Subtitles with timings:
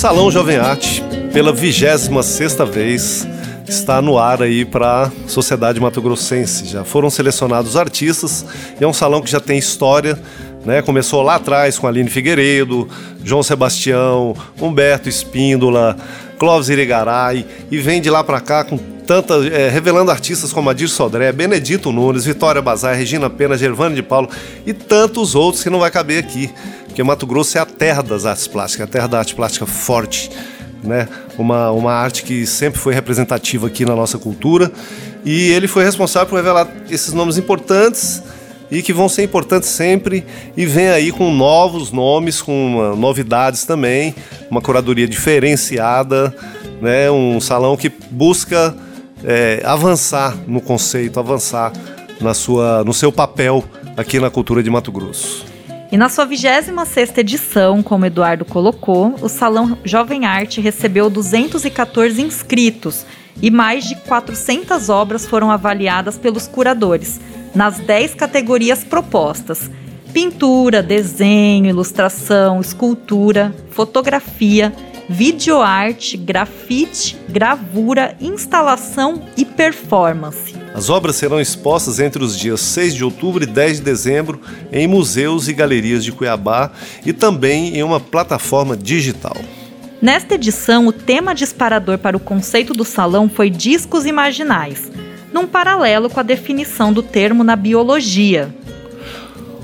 [0.00, 3.28] Salão Jovem Arte, pela 26 sexta vez,
[3.68, 6.64] está no ar aí para a sociedade mato-grossense.
[6.64, 8.46] Já foram selecionados artistas
[8.80, 10.18] e é um salão que já tem história.
[10.64, 10.80] Né?
[10.80, 12.88] Começou lá atrás com Aline Figueiredo,
[13.22, 15.94] João Sebastião, Humberto Espíndola,
[16.38, 20.88] Clóvis Irigaray e vem de lá para cá com tanta, é, revelando artistas como Adir
[20.88, 24.30] Sodré, Benedito Nunes, Vitória Bazar, Regina Pena, Gervane de Paulo
[24.64, 26.48] e tantos outros que não vai caber aqui,
[26.90, 30.30] porque Mato Grosso é a terra das artes plásticas, a terra da arte plástica forte
[30.82, 31.08] né?
[31.38, 34.70] Uma, uma arte que sempre foi representativa aqui na nossa cultura.
[35.24, 38.22] E ele foi responsável por revelar esses nomes importantes
[38.70, 40.24] e que vão ser importantes sempre
[40.56, 44.14] e vem aí com novos nomes, com novidades também,
[44.50, 46.34] uma curadoria diferenciada,
[46.80, 47.10] né?
[47.10, 48.74] Um salão que busca
[49.24, 51.72] é, avançar no conceito, avançar
[52.20, 53.64] na sua, no seu papel
[53.96, 55.49] aqui na cultura de Mato Grosso.
[55.92, 63.04] E na sua 26ª edição, como Eduardo colocou, o Salão Jovem Arte recebeu 214 inscritos
[63.42, 67.20] e mais de 400 obras foram avaliadas pelos curadores,
[67.52, 69.68] nas 10 categorias propostas:
[70.12, 74.72] pintura, desenho, ilustração, escultura, fotografia,
[75.08, 80.59] videoarte, grafite, gravura, instalação e performance.
[80.74, 84.40] As obras serão expostas entre os dias 6 de outubro e 10 de dezembro
[84.72, 86.70] em museus e galerias de Cuiabá
[87.04, 89.36] e também em uma plataforma digital.
[90.00, 94.90] Nesta edição, o tema disparador para o conceito do salão foi discos imaginais,
[95.32, 98.54] num paralelo com a definição do termo na biologia,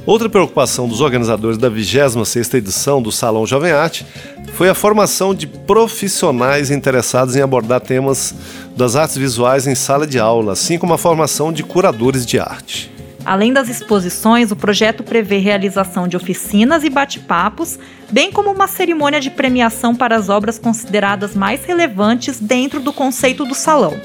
[0.07, 4.07] Outra preocupação dos organizadores da 26ª edição do Salão Jovem Arte
[4.53, 8.33] foi a formação de profissionais interessados em abordar temas
[8.77, 12.89] das artes visuais em sala de aula, assim como a formação de curadores de arte.
[13.25, 17.77] Além das exposições, o projeto prevê realização de oficinas e bate-papos,
[18.09, 23.45] bem como uma cerimônia de premiação para as obras consideradas mais relevantes dentro do conceito
[23.45, 24.01] do salão.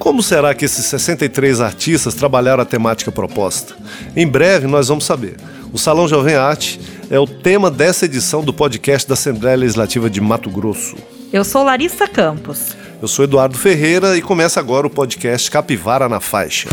[0.00, 3.74] Como será que esses 63 artistas trabalharam a temática proposta?
[4.16, 5.36] Em breve nós vamos saber.
[5.74, 6.80] O Salão Jovem Arte
[7.10, 10.96] é o tema dessa edição do podcast da Assembleia Legislativa de Mato Grosso.
[11.30, 12.74] Eu sou Larissa Campos.
[13.00, 16.70] Eu sou Eduardo Ferreira e começa agora o podcast Capivara na Faixa.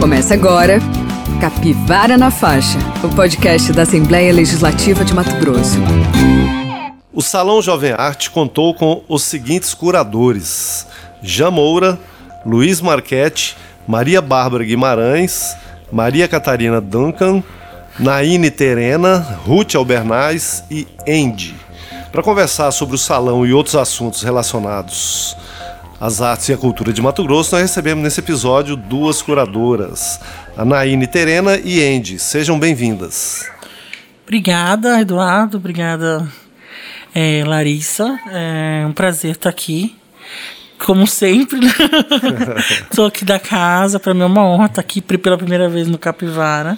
[0.00, 0.80] Começa agora
[1.40, 5.78] Capivara na Faixa, o podcast da Assembleia Legislativa de Mato Grosso.
[7.16, 10.86] O Salão Jovem Arte contou com os seguintes curadores:
[11.22, 11.98] Jean Moura,
[12.44, 13.56] Luiz Marchetti,
[13.88, 15.56] Maria Bárbara Guimarães,
[15.90, 17.42] Maria Catarina Duncan,
[17.98, 19.16] Naine Terena,
[19.46, 21.56] Ruth Albernaz e Andy.
[22.12, 25.34] Para conversar sobre o salão e outros assuntos relacionados
[25.98, 30.20] às artes e à cultura de Mato Grosso, nós recebemos nesse episódio duas curadoras,
[30.54, 32.18] a Naine Terena e Andy.
[32.18, 33.46] Sejam bem-vindas.
[34.22, 35.56] Obrigada, Eduardo.
[35.56, 36.28] Obrigada,
[37.16, 38.20] é, Larissa.
[38.30, 39.96] É um prazer estar aqui.
[40.78, 41.60] Como sempre,
[42.90, 43.98] estou aqui da casa.
[43.98, 46.76] Para mim é uma honra estar aqui pela primeira vez no Capivara.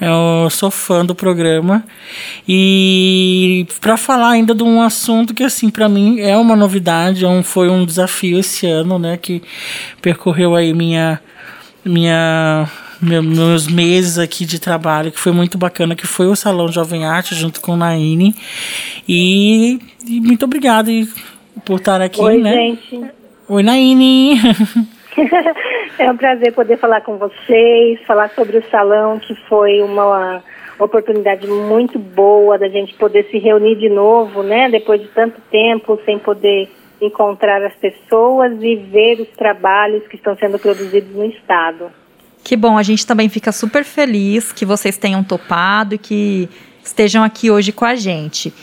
[0.00, 1.84] Eu sou fã do programa
[2.48, 7.28] e para falar ainda de um assunto que assim para mim é uma novidade, é
[7.28, 9.42] um, foi um desafio esse ano, né, que
[10.00, 11.20] percorreu aí minha
[11.84, 12.66] minha
[13.00, 17.34] meus meses aqui de trabalho, que foi muito bacana, que foi o Salão Jovem Arte
[17.34, 18.34] junto com Naine.
[19.08, 20.90] E, e muito obrigada
[21.64, 22.52] por estar aqui, Oi, né?
[22.52, 23.04] gente.
[23.48, 24.34] Oi, Naine.
[25.98, 30.42] é um prazer poder falar com vocês, falar sobre o salão, que foi uma
[30.78, 34.68] oportunidade muito boa da gente poder se reunir de novo, né?
[34.68, 36.68] Depois de tanto tempo sem poder
[37.00, 41.90] encontrar as pessoas e ver os trabalhos que estão sendo produzidos no estado.
[42.48, 46.48] Que bom, a gente também fica super feliz que vocês tenham topado e que
[46.82, 48.54] estejam aqui hoje com a gente.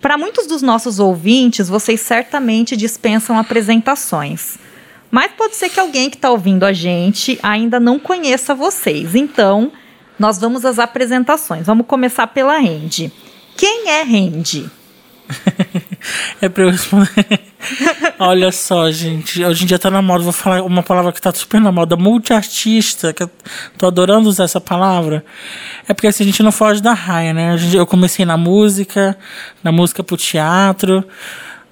[0.00, 4.58] Para muitos dos nossos ouvintes, vocês certamente dispensam apresentações.
[5.10, 9.16] Mas pode ser que alguém que está ouvindo a gente ainda não conheça vocês.
[9.16, 9.72] Então,
[10.16, 11.66] nós vamos às apresentações.
[11.66, 13.12] Vamos começar pela Randy.
[13.56, 14.70] Quem é Randy?
[16.40, 17.40] é para eu responder.
[18.18, 19.44] Olha só, gente.
[19.44, 20.24] Hoje em dia tá na moda.
[20.24, 21.96] Vou falar uma palavra que tá super na moda.
[21.96, 23.12] Multiartista.
[23.12, 23.30] Que eu
[23.78, 25.24] tô adorando usar essa palavra.
[25.88, 27.56] É porque assim, a gente não foge da raia, né?
[27.72, 29.16] Eu comecei na música,
[29.62, 31.04] na música pro teatro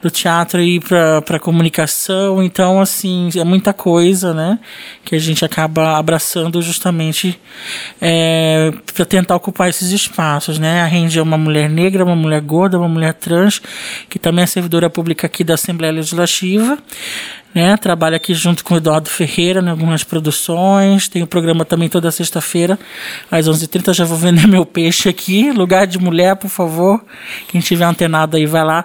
[0.01, 2.43] do teatro e para para comunicação.
[2.43, 4.59] Então, assim, é muita coisa, né?
[5.05, 7.39] Que a gente acaba abraçando justamente
[8.01, 10.83] é, para tentar ocupar esses espaços, né?
[10.83, 13.61] A Rende é uma mulher negra, uma mulher gorda, uma mulher trans,
[14.09, 16.79] que também é servidora pública aqui da Assembleia Legislativa.
[17.55, 17.77] Né?
[17.77, 21.09] Trabalho aqui junto com o Eduardo Ferreira em algumas produções.
[21.09, 22.79] Tem o programa também toda sexta-feira,
[23.31, 23.95] às 11h30.
[23.95, 25.51] Já vou vender meu peixe aqui.
[25.51, 27.03] Lugar de mulher, por favor.
[27.49, 28.85] Quem tiver antenado aí, vai lá,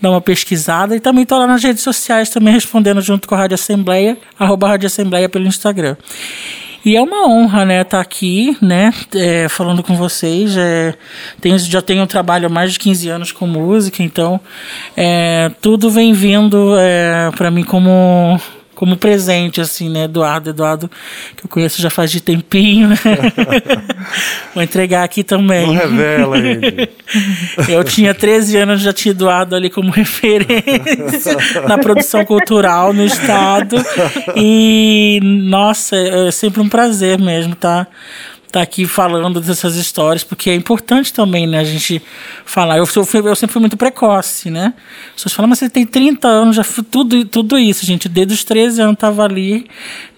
[0.00, 0.94] dá uma pesquisada.
[0.94, 4.68] E também estou lá nas redes sociais, também respondendo junto com a Rádio Assembleia, arroba
[4.68, 5.96] Rádio Assembleia pelo Instagram.
[6.84, 10.56] E é uma honra, né, estar tá aqui, né, é, falando com vocês.
[10.56, 10.94] É,
[11.40, 14.40] tenho, já tenho um trabalho há mais de 15 anos com música, então
[14.96, 18.40] é, tudo vem vindo é, para mim como
[18.82, 20.06] como presente, assim, né?
[20.06, 20.90] Eduardo, Eduardo,
[21.36, 22.88] que eu conheço já faz de tempinho?
[24.52, 25.68] Vou entregar aqui também.
[25.68, 26.90] Não revela, gente.
[27.70, 31.36] Eu tinha 13 anos, já tinha Eduardo ali como referência
[31.68, 33.76] na produção cultural no estado.
[34.34, 37.86] E, nossa, é sempre um prazer mesmo, tá?
[38.52, 42.02] Tá aqui falando dessas histórias, porque é importante também, né, a gente
[42.44, 42.76] falar.
[42.76, 44.74] Eu, eu, eu sempre fui muito precoce, né?
[45.08, 48.10] As pessoas falam, mas você tem 30 anos, já fui tudo, tudo isso, gente.
[48.10, 49.66] Desde os 13 anos tava ali,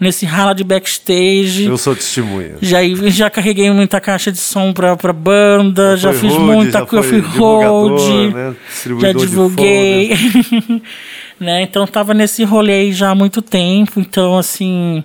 [0.01, 1.65] nesse rala de backstage.
[1.65, 2.57] Eu sou testemunha.
[2.61, 7.07] Já, já carreguei muita caixa de som pra, pra banda, já, já fiz muita coisa,
[7.07, 8.55] eu fui road, né?
[9.01, 10.11] já divulguei.
[11.45, 11.63] né?
[11.63, 14.01] Então tava nesse rolê já há muito tempo.
[14.01, 15.05] Então, assim,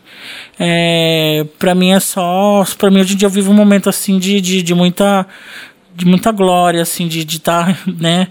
[0.60, 2.64] é, para mim é só.
[2.78, 5.28] para mim hoje em dia eu vivo um momento assim de, de, de muita
[6.00, 8.30] de muita glória, assim, de estar, tá, né,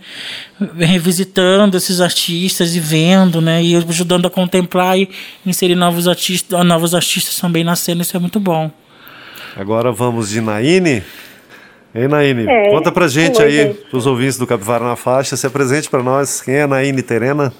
[0.78, 5.06] revisitando esses artistas e vendo, né, e ajudando a contemplar e
[5.44, 8.70] inserir novos artistas, novos artistas também na cena, isso é muito bom.
[9.54, 11.02] Agora vamos de Naine.
[11.94, 13.80] Ei, Naine, é, conta pra gente aí, gente.
[13.90, 17.52] pros ouvintes do Capivara na Faixa, se apresente para nós, quem é Naine Terena?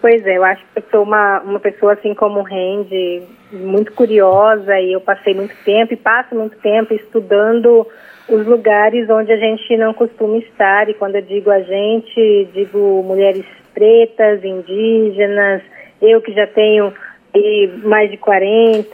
[0.00, 4.80] Pois é, eu acho que eu sou uma, uma pessoa assim como Randy, muito curiosa
[4.80, 7.86] e eu passei muito tempo e passo muito tempo estudando
[8.26, 10.88] os lugares onde a gente não costuma estar.
[10.88, 13.44] E quando eu digo a gente, digo mulheres
[13.74, 15.62] pretas, indígenas,
[16.00, 16.94] eu que já tenho
[17.84, 18.88] mais de 40,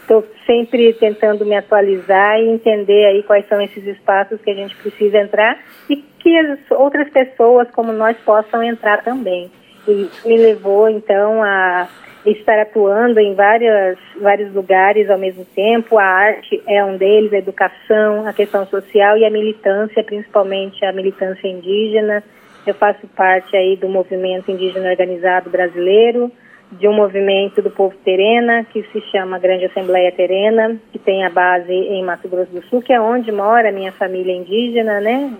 [0.00, 4.54] estou é, sempre tentando me atualizar e entender aí quais são esses espaços que a
[4.54, 5.58] gente precisa entrar
[5.90, 9.50] e que as outras pessoas como nós possam entrar também.
[9.88, 11.88] E isso me levou, então, a
[12.26, 15.98] estar atuando em várias, vários lugares ao mesmo tempo.
[15.98, 20.92] A arte é um deles, a educação, a questão social e a militância, principalmente a
[20.92, 22.22] militância indígena.
[22.66, 26.30] Eu faço parte aí do movimento indígena organizado brasileiro,
[26.72, 31.30] de um movimento do povo terena, que se chama Grande Assembleia Terena, que tem a
[31.30, 35.32] base em Mato Grosso do Sul, que é onde mora a minha família indígena, né?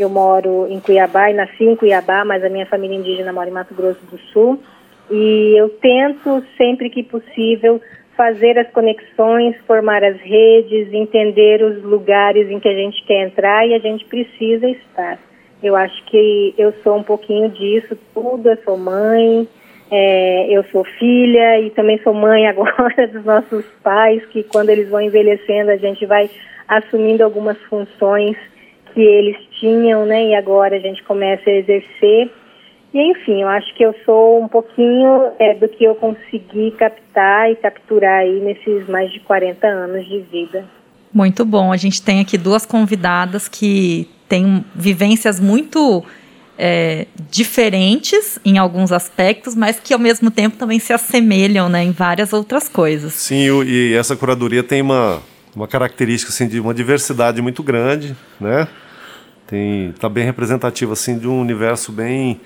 [0.00, 3.52] Eu moro em Cuiabá e nasci em Cuiabá, mas a minha família indígena mora em
[3.52, 4.58] Mato Grosso do Sul.
[5.10, 7.78] E eu tento, sempre que possível,
[8.16, 13.66] fazer as conexões, formar as redes, entender os lugares em que a gente quer entrar
[13.68, 15.18] e a gente precisa estar.
[15.62, 18.48] Eu acho que eu sou um pouquinho disso tudo.
[18.48, 19.46] Eu sou mãe,
[19.90, 24.88] é, eu sou filha e também sou mãe agora dos nossos pais, que quando eles
[24.88, 26.30] vão envelhecendo a gente vai
[26.66, 28.36] assumindo algumas funções
[28.92, 30.28] que eles tinham, né?
[30.28, 32.30] E agora a gente começa a exercer.
[32.92, 37.50] E enfim, eu acho que eu sou um pouquinho é, do que eu consegui captar
[37.50, 40.64] e capturar aí nesses mais de 40 anos de vida.
[41.12, 41.72] Muito bom.
[41.72, 46.04] A gente tem aqui duas convidadas que têm vivências muito
[46.62, 51.90] é, diferentes em alguns aspectos, mas que ao mesmo tempo também se assemelham né, em
[51.90, 53.14] várias outras coisas.
[53.14, 55.22] Sim, e essa curadoria tem uma,
[55.54, 58.68] uma característica assim, de uma diversidade muito grande, né?
[59.50, 62.40] tem tá bem representativo assim de um universo bem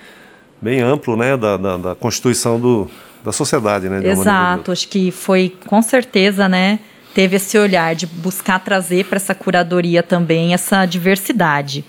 [0.60, 1.36] bem amplo né?
[1.36, 2.90] Da, da, da constituição do,
[3.22, 4.00] da sociedade né?
[4.08, 6.78] Exato acho que foi com certeza né?
[7.14, 11.84] Teve esse olhar de buscar trazer para essa curadoria também essa diversidade.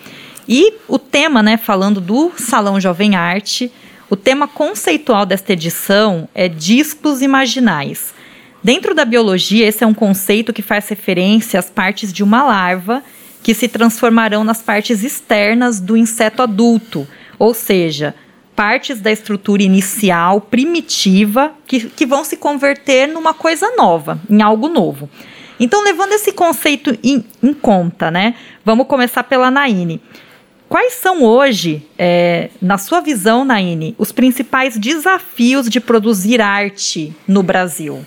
[0.48, 1.58] E o tema né?
[1.58, 3.72] Falando do salão jovem arte
[4.10, 8.14] o tema conceitual desta edição é discos imaginais
[8.66, 13.04] dentro da biologia esse é um conceito que faz referência às partes de uma larva
[13.44, 17.08] que se transformarão nas partes externas do inseto adulto,
[17.38, 18.16] ou seja,
[18.56, 24.68] partes da estrutura inicial, primitiva, que, que vão se converter numa coisa nova, em algo
[24.68, 25.08] novo.
[25.60, 28.34] Então, levando esse conceito em, em conta, né?
[28.66, 30.02] Vamos começar pela Naine.
[30.68, 37.44] Quais são hoje, é, na sua visão, Naine, os principais desafios de produzir arte no
[37.44, 38.04] Brasil?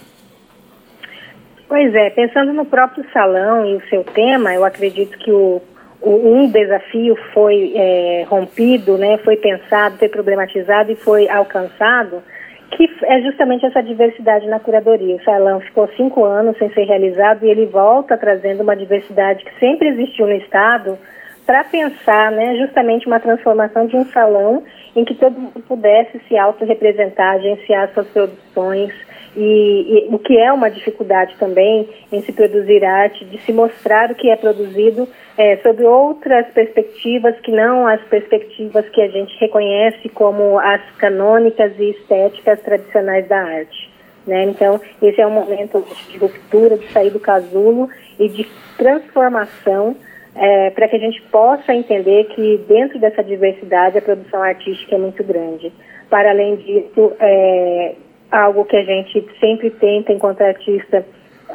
[1.68, 5.60] Pois é, pensando no próprio salão e o seu tema, eu acredito que o,
[6.00, 12.22] o um desafio foi é, rompido, né, foi pensado, foi problematizado e foi alcançado,
[12.70, 15.16] que é justamente essa diversidade na curadoria.
[15.16, 19.58] O salão ficou cinco anos sem ser realizado e ele volta trazendo uma diversidade que
[19.60, 20.98] sempre existiu no Estado
[21.44, 24.62] para pensar né, justamente uma transformação de um salão
[24.98, 28.92] em que todo mundo pudesse se autorrepresentar, agenciar suas produções,
[29.36, 34.10] e, e, o que é uma dificuldade também em se produzir arte, de se mostrar
[34.10, 39.38] o que é produzido é, sob outras perspectivas que não as perspectivas que a gente
[39.38, 43.88] reconhece como as canônicas e estéticas tradicionais da arte.
[44.26, 44.44] Né?
[44.44, 47.88] Então, esse é um momento de ruptura, de sair do casulo
[48.18, 48.44] e de
[48.76, 49.94] transformação
[50.38, 54.98] é, para que a gente possa entender que dentro dessa diversidade a produção artística é
[54.98, 55.72] muito grande.
[56.08, 57.94] Para além disso, é,
[58.30, 61.04] algo que a gente sempre tenta, enquanto artista,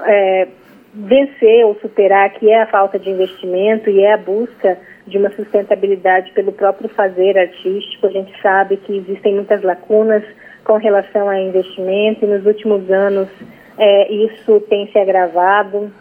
[0.05, 0.47] é,
[0.93, 5.31] vencer ou superar, que é a falta de investimento e é a busca de uma
[5.31, 8.07] sustentabilidade pelo próprio fazer artístico.
[8.07, 10.23] A gente sabe que existem muitas lacunas
[10.65, 13.29] com relação a investimento e nos últimos anos
[13.77, 15.91] é, isso tem se agravado,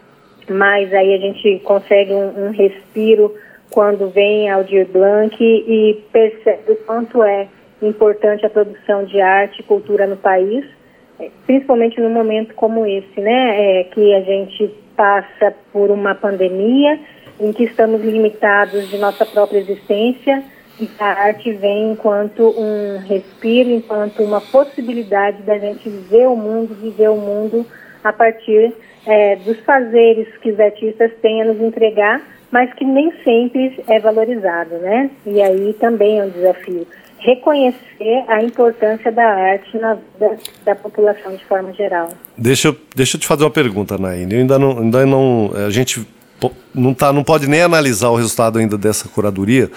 [0.49, 3.33] mas aí a gente consegue um, um respiro
[3.69, 7.47] quando vem Aldir Blanc e percebe o quanto é
[7.81, 10.65] importante a produção de arte e cultura no país,
[11.19, 16.99] é, principalmente num momento como esse, né, é, que a gente passa por uma pandemia
[17.39, 20.43] em que estamos limitados de nossa própria existência
[20.79, 26.73] e a arte vem enquanto um respiro, enquanto uma possibilidade da gente ver o mundo,
[26.75, 27.65] viver o mundo
[28.03, 28.73] a partir
[29.05, 33.99] é, dos fazeres que os artistas têm a nos entregar, mas que nem sempre é
[33.99, 35.09] valorizado, né?
[35.25, 36.85] E aí também é um desafio
[37.23, 42.09] reconhecer a importância da arte na vida da população de forma geral.
[42.37, 44.33] Deixa eu, deixa eu te fazer uma pergunta, Naine.
[44.33, 46.05] Eu ainda não, ainda não a gente
[46.73, 49.71] não, tá, não pode nem analisar o resultado ainda dessa curadoria.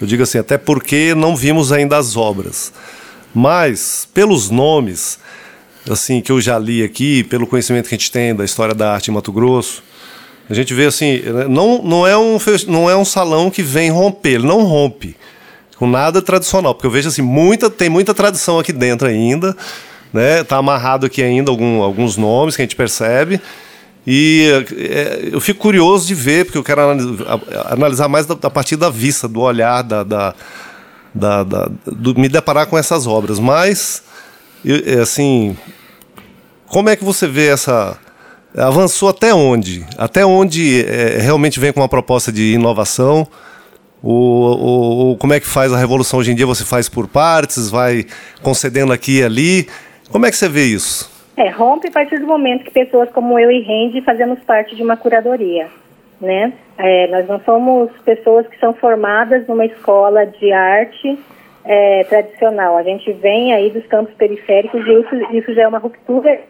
[0.00, 2.72] Eu digo assim, até porque não vimos ainda as obras.
[3.34, 5.20] Mas, pelos nomes,
[5.88, 8.92] assim, que eu já li aqui, pelo conhecimento que a gente tem da história da
[8.92, 9.82] arte em Mato Grosso,
[10.48, 12.38] a gente vê assim, não, não, é, um,
[12.68, 15.16] não é um salão que vem romper, ele não rompe
[15.76, 19.56] com nada tradicional, porque eu vejo assim, muita, tem muita tradição aqui dentro ainda,
[20.12, 20.42] né?
[20.42, 23.40] Tá amarrado aqui ainda algum, alguns nomes que a gente percebe.
[24.06, 26.80] E é, eu fico curioso de ver, porque eu quero
[27.66, 30.34] analisar, mais da, da partir da vista, do olhar, da, da,
[31.12, 33.38] da, da do, me deparar com essas obras.
[33.40, 34.02] Mas,
[34.66, 35.56] é, assim,
[36.68, 37.98] como é que você vê essa.
[38.56, 39.84] Avançou até onde?
[39.98, 43.26] Até onde é, realmente vem com uma proposta de inovação?
[44.02, 46.46] O, o, como é que faz a revolução hoje em dia?
[46.46, 48.06] Você faz por partes, vai
[48.42, 49.68] concedendo aqui e ali.
[50.10, 51.10] Como é que você vê isso?
[51.36, 54.82] É, rompe a partir do momento que pessoas como eu e Rende fazemos parte de
[54.82, 55.68] uma curadoria,
[56.20, 56.52] né?
[56.78, 61.18] É, nós não somos pessoas que são formadas numa escola de arte
[61.66, 62.76] é, tradicional.
[62.76, 66.40] A gente vem aí dos campos periféricos e isso, isso já é uma ruptura.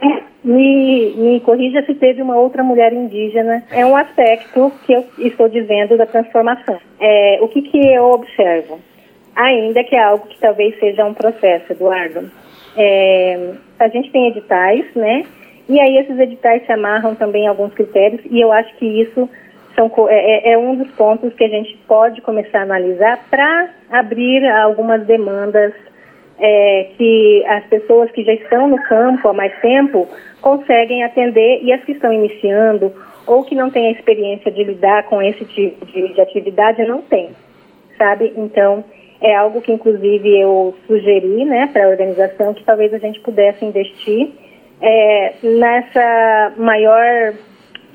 [0.45, 3.65] Me, me corrija se teve uma outra mulher indígena.
[3.73, 6.79] É um aspecto que eu estou dizendo da transformação.
[7.01, 8.79] É, o que, que eu observo?
[9.35, 12.31] Ainda que é algo que talvez seja um processo, Eduardo.
[12.77, 15.25] É, a gente tem editais, né?
[15.69, 19.29] E aí esses editais se amarram também a alguns critérios e eu acho que isso
[19.77, 23.71] são, é, é, é um dos pontos que a gente pode começar a analisar para
[23.91, 25.73] abrir algumas demandas
[26.39, 30.09] é, que as pessoas que já estão no campo há mais tempo
[30.41, 32.93] conseguem atender e as que estão iniciando
[33.27, 37.03] ou que não têm a experiência de lidar com esse tipo de, de atividade não
[37.03, 37.31] têm,
[37.99, 38.33] sabe?
[38.37, 38.85] Então,
[39.21, 43.65] é algo que inclusive eu sugeri né, para a organização que talvez a gente pudesse
[43.65, 44.31] investir
[44.81, 47.35] é, nessa maior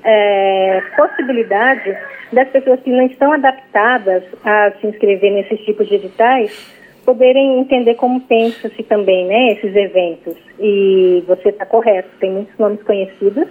[0.03, 1.97] é, possibilidade
[2.31, 7.95] das pessoas que não estão adaptadas a se inscrever nesses tipos de editais poderem entender
[7.95, 10.35] como pensa-se também né, esses eventos.
[10.59, 13.47] E você está correto, tem muitos nomes conhecidos,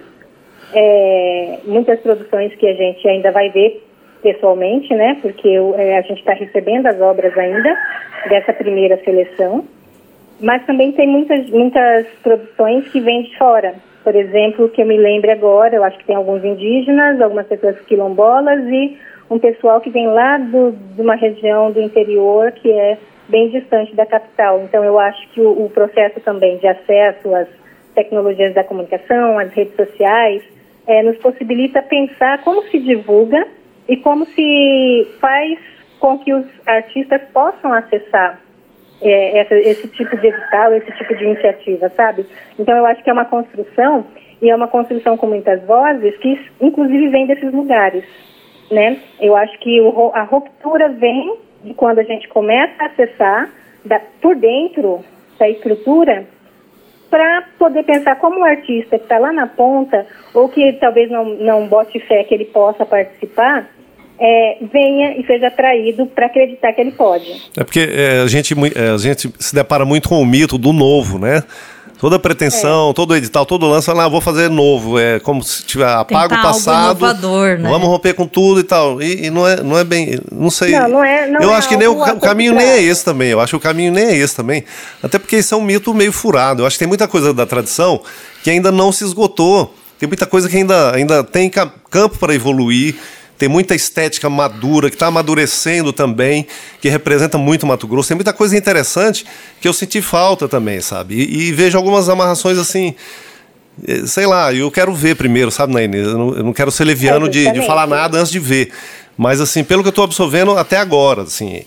[0.73, 3.83] é, muitas produções que a gente ainda vai ver
[4.21, 7.77] pessoalmente, né, porque é, a gente está recebendo as obras ainda
[8.29, 9.65] dessa primeira seleção,
[10.39, 14.97] mas também tem muitas, muitas produções que vêm de fora, por exemplo, que eu me
[14.97, 18.97] lembre agora, eu acho que tem alguns indígenas, algumas pessoas quilombolas e
[19.29, 22.97] um pessoal que vem lá do, de uma região do interior que é
[23.29, 24.61] bem distante da capital.
[24.63, 27.47] Então, eu acho que o, o processo também de acesso às
[27.95, 30.43] tecnologias da comunicação, às redes sociais,
[30.87, 33.47] é, nos possibilita pensar como se divulga
[33.87, 35.59] e como se faz
[35.99, 38.39] com que os artistas possam acessar
[39.01, 42.25] é, essa, esse tipo de edital, esse tipo de iniciativa, sabe?
[42.57, 44.05] Então eu acho que é uma construção
[44.41, 48.03] e é uma construção com muitas vozes que inclusive vem desses lugares,
[48.69, 48.97] né?
[49.19, 53.49] Eu acho que o, a ruptura vem de quando a gente começa a acessar
[53.85, 55.03] da, por dentro
[55.37, 56.25] da estrutura
[57.09, 61.25] para poder pensar como o artista que está lá na ponta ou que talvez não,
[61.25, 63.67] não bote fé que ele possa participar,
[64.21, 67.41] é, venha e seja atraído para acreditar que ele pode.
[67.57, 70.71] É porque é, a, gente, é, a gente se depara muito com o mito do
[70.71, 71.43] novo, né?
[71.99, 72.93] Toda pretensão, é.
[72.93, 74.99] todo edital, todo lance, ah, vou fazer novo.
[74.99, 76.99] É como se tiver apago o passado.
[76.99, 77.69] Inovador, né?
[77.69, 79.01] Vamos romper com tudo e tal.
[79.01, 80.19] E, e, não, é, não é bem.
[80.31, 80.71] Não sei.
[80.71, 83.03] Não, não é, não eu é acho que nem o, o caminho nem é esse
[83.05, 83.29] também.
[83.29, 84.63] Eu acho que o caminho nem é esse também.
[85.01, 86.61] Até porque isso é um mito meio furado.
[86.61, 88.01] Eu acho que tem muita coisa da tradição
[88.43, 89.73] que ainda não se esgotou.
[89.99, 92.95] Tem muita coisa que ainda, ainda tem campo para evoluir
[93.41, 96.45] tem muita estética madura, que está amadurecendo também,
[96.79, 98.09] que representa muito Mato Grosso.
[98.09, 99.25] Tem muita coisa interessante
[99.59, 101.15] que eu senti falta também, sabe?
[101.15, 102.93] E, e vejo algumas amarrações assim
[103.87, 105.97] eh, sei lá, eu quero ver primeiro, sabe, Naine?
[105.97, 108.71] Eu não, eu não quero ser leviano de, de, falar nada antes de ver.
[109.17, 111.63] Mas, assim, pelo que eu estou absorvendo até agora, assim,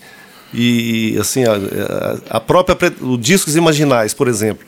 [0.53, 4.65] e, assim, a, a própria, o Discos Imaginais, por exemplo,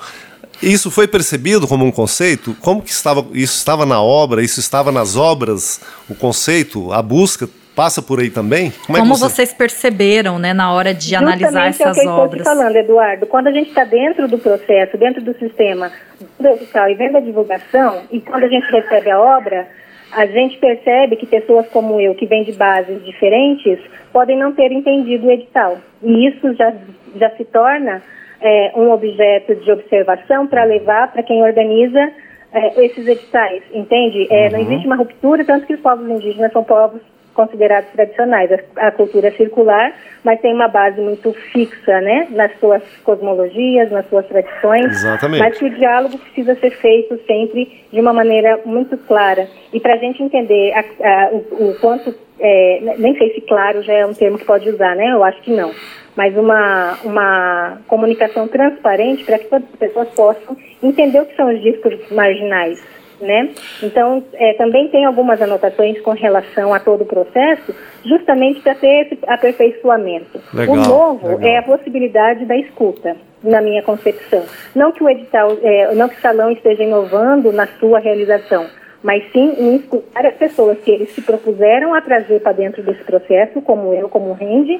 [0.61, 2.55] isso foi percebido como um conceito?
[2.61, 7.47] Como que estava, isso estava na obra, isso estava nas obras, o conceito, a busca
[7.75, 8.73] passa por aí também?
[8.87, 9.29] Como, é Como você...
[9.29, 12.31] vocês perceberam, né, na hora de Justamente analisar essas é o que obras?
[12.33, 13.27] Eu estou falando, Eduardo.
[13.27, 15.91] Quando a gente está dentro do processo, dentro do sistema
[16.39, 19.67] edital e vendo a divulgação, e quando a gente recebe a obra,
[20.11, 23.79] a gente percebe que pessoas como eu, que vêm de bases diferentes,
[24.11, 25.77] podem não ter entendido o edital.
[26.01, 26.73] E isso já,
[27.15, 28.01] já se torna
[28.41, 32.11] é, um objeto de observação para levar para quem organiza
[32.53, 34.27] é, esses editais, entende?
[34.29, 34.51] É, uhum.
[34.51, 37.01] Não existe uma ruptura, tanto que os povos indígenas são povos
[37.33, 38.49] considerados tradicionais.
[38.51, 42.27] A, a, cultura é circular, mas tem uma base muito fixa, né?
[42.31, 44.85] Nas suas cosmologias, nas suas tradições.
[44.85, 45.39] Exatamente.
[45.39, 49.47] Mas que o diálogo precisa ser feito sempre de uma maneira muito clara.
[49.71, 53.83] E para a gente entender a, a, o, o, quanto, é, nem sei se claro
[53.83, 55.11] já é um termo que pode usar, né?
[55.11, 55.71] Eu acho que não
[56.17, 61.53] mas uma, uma comunicação transparente para que todas as pessoas possam entender o que são
[61.53, 62.83] os discos marginais.
[63.21, 63.49] Né?
[63.81, 69.07] Então, é, também tem algumas anotações com relação a todo o processo, justamente para ter
[69.07, 70.39] esse aperfeiçoamento.
[70.53, 71.49] Legal, o novo legal.
[71.49, 74.43] é a possibilidade da escuta, na minha concepção.
[74.75, 78.67] Não que o edital, é, não que o salão esteja inovando na sua realização,
[79.01, 83.03] mas sim em escutar as pessoas que eles se propuseram a trazer para dentro desse
[83.03, 84.79] processo, como eu, como o Rende,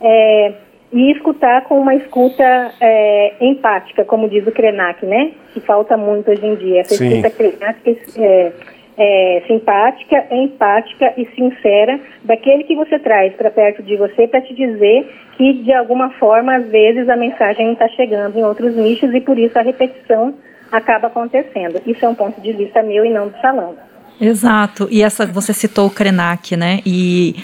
[0.00, 0.52] é,
[0.92, 5.32] e escutar com uma escuta é, empática, como diz o Krenak, né?
[5.52, 6.80] Que falta muito hoje em dia.
[6.80, 7.08] Essa Sim.
[7.08, 8.52] escuta Krenak é,
[8.96, 14.54] é, simpática, empática e sincera daquele que você traz para perto de você para te
[14.54, 19.14] dizer que, de alguma forma, às vezes a mensagem não está chegando em outros nichos
[19.14, 20.34] e por isso a repetição
[20.72, 21.80] acaba acontecendo.
[21.86, 23.76] Isso é um ponto de vista meu e não do salão.
[24.20, 24.88] Exato.
[24.90, 26.80] E essa você citou o Krenak, né?
[26.84, 27.36] E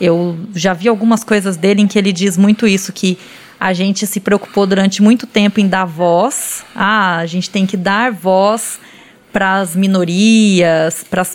[0.00, 3.18] eu já vi algumas coisas dele em que ele diz muito isso, que
[3.58, 6.64] a gente se preocupou durante muito tempo em dar voz.
[6.74, 8.78] Ah, a gente tem que dar voz
[9.32, 11.26] para as minorias, para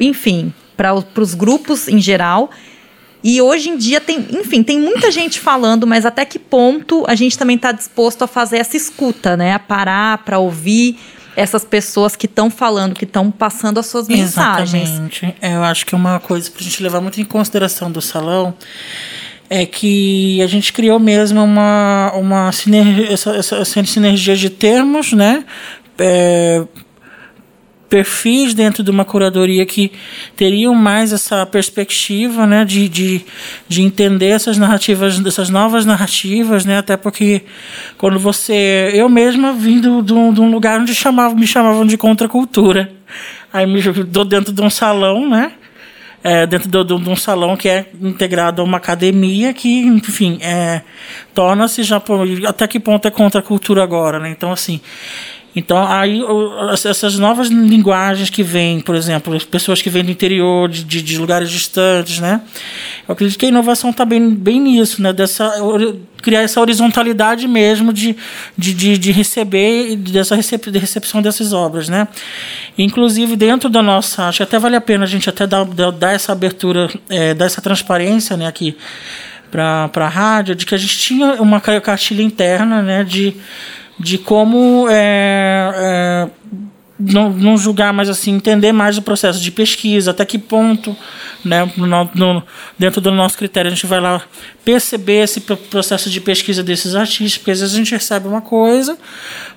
[0.00, 2.50] enfim, para os grupos em geral.
[3.22, 7.14] E hoje em dia tem, enfim, tem muita gente falando, mas até que ponto a
[7.14, 9.54] gente também está disposto a fazer essa escuta, né?
[9.54, 10.98] A parar para ouvir
[11.36, 14.88] essas pessoas que estão falando, que estão passando as suas mensagens.
[14.88, 15.34] Exatamente.
[15.42, 18.54] Eu acho que uma coisa para a gente levar muito em consideração do salão
[19.48, 25.12] é que a gente criou mesmo uma, uma sinergia, essa, essa, essa sinergia de termos,
[25.12, 25.44] né?
[25.98, 26.64] É,
[27.88, 29.92] perfis dentro de uma curadoria que
[30.36, 33.24] teriam mais essa perspectiva né, de, de,
[33.68, 37.42] de entender essas narrativas, essas novas narrativas, né, até porque
[37.96, 38.90] quando você.
[38.92, 42.90] Eu mesma vim de, de, um, lugar onde chamavam, me chamavam de contracultura.
[43.52, 45.52] Aí me dou dentro de um salão, né?
[46.24, 50.38] É, dentro de, de, de, um salão que é integrado a uma academia que, enfim,
[50.42, 50.82] é,
[51.32, 52.02] torna-se já.
[52.48, 54.30] Até que ponto é contra a cultura agora, né?
[54.30, 54.80] Então, assim.
[55.56, 56.20] Então, aí
[56.84, 61.50] essas novas linguagens que vêm, por exemplo, pessoas que vêm do interior, de, de, lugares
[61.50, 62.42] distantes, né?
[63.08, 65.14] Eu acredito que a inovação está bem, bem nisso, né?
[65.14, 65.50] Dessa,
[66.20, 68.14] criar essa horizontalidade mesmo de,
[68.56, 72.06] de, de, de receber dessa recep, de recepção dessas obras, né?
[72.76, 74.24] Inclusive, dentro da nossa...
[74.28, 77.46] Acho que até vale a pena a gente até dar, dar essa abertura, é, dar
[77.46, 78.46] essa transparência, né?
[78.46, 78.76] Aqui
[79.50, 83.02] para a rádio, de que a gente tinha uma cartilha interna, né?
[83.02, 83.34] De
[83.98, 86.28] de como é, é,
[86.98, 90.96] não, não julgar mais assim, entender mais o processo de pesquisa, até que ponto,
[91.44, 92.42] né, no, no,
[92.78, 94.22] dentro do nosso critério, a gente vai lá
[94.64, 98.98] perceber esse processo de pesquisa desses artistas, porque às vezes a gente recebe uma coisa,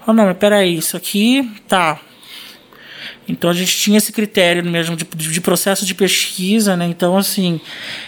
[0.06, 2.00] oh, não, mas peraí, isso aqui tá.
[3.28, 6.86] Então a gente tinha esse critério mesmo de, de processo de pesquisa, né?
[6.86, 7.62] Então, assim,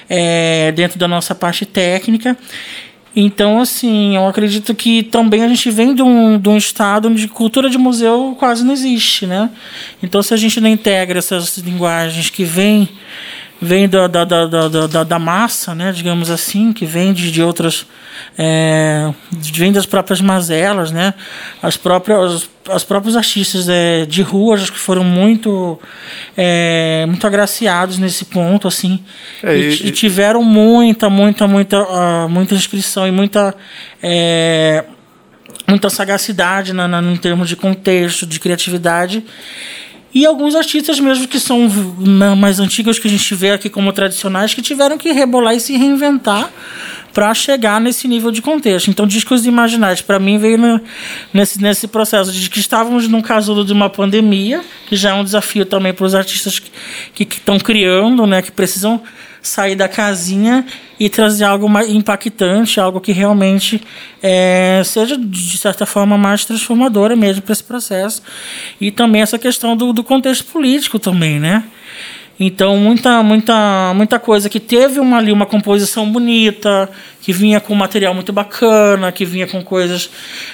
[0.10, 2.36] é, dentro da nossa parte técnica.
[3.16, 7.28] Então, assim, eu acredito que também a gente vem de um, de um estado onde
[7.28, 9.50] cultura de museu quase não existe, né?
[10.02, 12.88] Então, se a gente não integra essas linguagens que vêm
[13.62, 17.86] vem da, da, da, da, massa, né, digamos assim, que vem de, de outras.
[18.36, 19.14] É,
[19.54, 21.14] vem das próprias mazelas, né?
[21.62, 25.80] As próprias, as próprios artistas é, de rua acho que foram muito,
[26.38, 29.04] é, muito agraciados nesse ponto, assim.
[29.42, 33.56] É, e, e, tiveram muita, muita, muita, uh, muita inscrição e muita.
[34.02, 34.86] É,
[35.68, 39.24] muita sagacidade na, na, em termos de contexto, de criatividade.
[40.14, 41.70] E alguns artistas mesmo que são
[42.38, 45.78] mais antigos que a gente vê aqui como tradicionais que tiveram que rebolar e se
[45.78, 46.50] reinventar
[47.14, 48.90] para chegar nesse nível de contexto.
[48.90, 50.82] Então, discos imaginais, para mim, veio no,
[51.34, 55.24] nesse, nesse processo de que estávamos num casulo de uma pandemia, que já é um
[55.24, 59.02] desafio também para os artistas que estão criando, né, que precisam
[59.42, 60.66] sair da casinha
[61.00, 63.82] e trazer algo mais impactante, algo que realmente
[64.22, 68.22] é, seja, de certa forma, mais transformadora mesmo para esse processo.
[68.80, 71.64] E também essa questão do, do contexto político também, né?
[72.40, 76.90] Então, muita, muita, muita coisa que teve uma, ali uma composição bonita,
[77.22, 80.10] que vinha com material muito bacana, que vinha com coisas,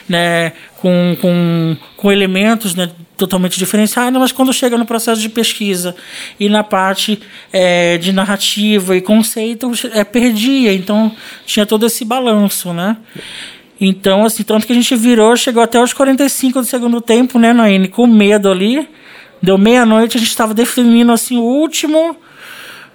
[0.08, 5.96] né, com, com, com elementos né, totalmente diferenciados, mas quando chega no processo de pesquisa
[6.40, 7.20] e na parte
[7.52, 10.74] é, de narrativa e conceito, é, perdia.
[10.74, 11.12] Então,
[11.46, 12.98] tinha todo esse balanço, né?
[13.80, 17.54] Então, assim, tanto que a gente virou, chegou até os 45 do segundo tempo, né,
[17.54, 18.88] Naine, com medo ali,
[19.42, 22.16] Deu meia-noite, a gente estava definindo assim o último.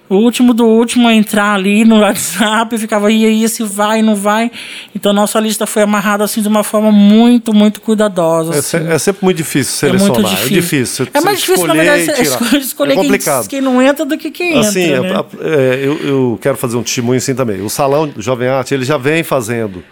[0.09, 4.15] O último do último a entrar ali no WhatsApp, ficava ia, ia, se vai, não
[4.15, 4.51] vai.
[4.93, 8.53] Então nossa lista foi amarrada assim de uma forma muito, muito cuidadosa.
[8.53, 8.77] É, assim.
[8.89, 10.17] é sempre muito difícil selecionar.
[10.17, 10.57] É, muito difícil.
[10.57, 11.07] é difícil.
[11.13, 13.47] É mais difícil, na verdade, escolher, escolher é complicado.
[13.47, 15.13] Quem, quem, não entra do que quem assim, entra.
[15.13, 15.25] Né?
[15.41, 17.61] É, eu, eu, quero fazer um testemunho assim também.
[17.61, 19.83] O Salão Jovem Arte, ele já vem fazendo.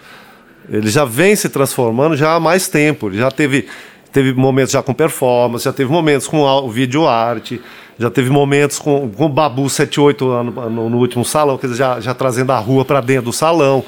[0.70, 3.08] Ele já vem se transformando já há mais tempo.
[3.08, 3.68] Ele já teve
[4.12, 7.62] teve momentos já com performance, já teve momentos com o vídeo arte,
[7.98, 11.80] já teve momentos com, com o Babu 78 no, no, no último salão, quer dizer,
[11.80, 13.84] já, já trazendo a rua para dentro do salão.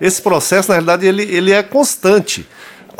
[0.00, 2.46] Esse processo, na realidade, ele, ele é constante.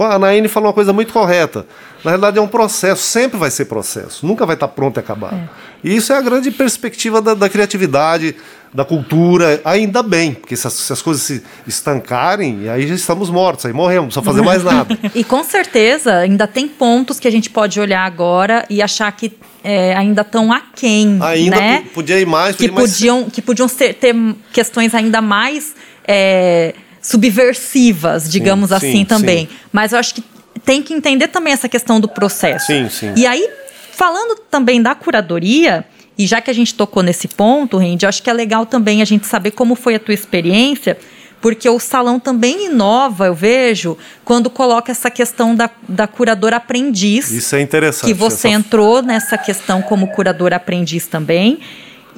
[0.04, 1.66] A Naine falou uma coisa muito correta.
[2.04, 5.34] Na realidade, é um processo, sempre vai ser processo, nunca vai estar pronto e acabado.
[5.36, 5.48] É.
[5.82, 8.36] E isso é a grande perspectiva da, da criatividade,
[8.72, 13.30] da cultura, ainda bem, porque se as, se as, coisas se estancarem, aí já estamos
[13.30, 14.98] mortos, aí morremos, só fazer mais nada.
[15.14, 19.32] e com certeza ainda tem pontos que a gente pode olhar agora e achar que
[19.64, 21.84] é, ainda estão aquém, ainda né?
[21.94, 23.32] podia ir mais, podia que podiam, mais...
[23.32, 24.14] que podiam ter, ter
[24.52, 25.74] questões ainda mais
[26.06, 26.74] é,
[27.06, 29.46] subversivas, digamos sim, assim sim, também.
[29.46, 29.56] Sim.
[29.72, 30.24] Mas eu acho que
[30.64, 32.66] tem que entender também essa questão do processo.
[32.66, 33.12] Sim, sim.
[33.16, 33.48] E aí,
[33.92, 35.84] falando também da curadoria,
[36.18, 39.02] e já que a gente tocou nesse ponto, Randy, eu acho que é legal também
[39.02, 40.98] a gente saber como foi a tua experiência,
[41.40, 47.30] porque o salão também inova, eu vejo, quando coloca essa questão da, da curadora aprendiz.
[47.30, 48.08] Isso é interessante.
[48.08, 48.58] Que você essa...
[48.58, 51.60] entrou nessa questão como curadora aprendiz também.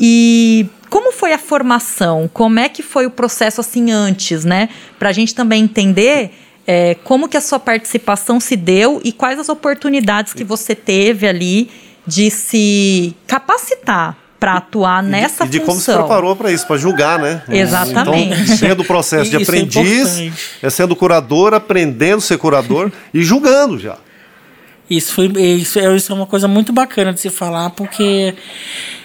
[0.00, 2.30] E como foi a formação?
[2.32, 4.68] Como é que foi o processo assim antes, né?
[4.98, 6.32] Para a gente também entender
[6.66, 11.26] é, como que a sua participação se deu e quais as oportunidades que você teve
[11.26, 11.70] ali
[12.06, 15.58] de se capacitar para atuar nessa e de, função.
[15.58, 17.42] E de como se preparou para isso, para julgar, né?
[17.48, 18.42] Exatamente.
[18.42, 20.18] Então, sendo o processo de aprendiz,
[20.62, 23.98] é, é, sendo curador, aprendendo a ser curador e julgando já.
[24.88, 28.34] Isso, foi, isso, é, isso é uma coisa muito bacana de se falar, porque,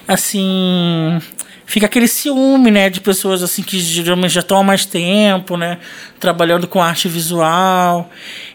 [0.07, 1.19] assim,
[1.65, 5.79] fica aquele ciúme, né, de pessoas assim que geralmente já estão há mais tempo, né,
[6.19, 8.09] trabalhando com arte visual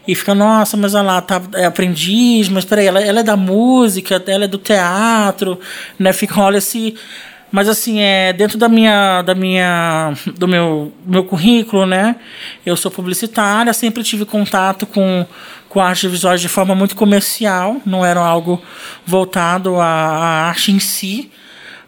[0.07, 4.23] e fica, nossa, mas ela tá, é aprendiz, mas peraí, ela, ela é da música,
[4.27, 5.59] ela é do teatro,
[5.97, 6.95] né, fica, olha se
[7.51, 12.15] mas assim, é dentro da minha da minha do meu meu currículo, né?
[12.63, 15.25] Eu sou publicitária, sempre tive contato com
[15.69, 18.61] com artes visuais de forma muito comercial, não era algo
[19.05, 21.29] voltado à, à arte em si.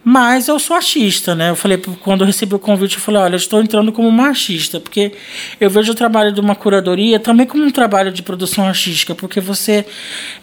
[0.03, 1.51] Mas eu sou artista, né?
[1.51, 4.79] Eu falei, quando eu recebi o convite, eu falei, olha, estou entrando como uma artista,
[4.79, 5.11] porque
[5.59, 9.39] eu vejo o trabalho de uma curadoria também como um trabalho de produção artística, porque
[9.39, 9.85] você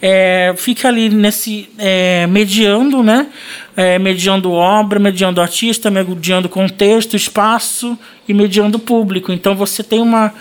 [0.01, 3.27] é, fica ali nesse é, mediando, né?
[3.77, 7.99] É, mediando obra, mediando artista, mediando contexto, espaço
[8.29, 9.33] e mediando público.
[9.33, 10.33] Então você tem uma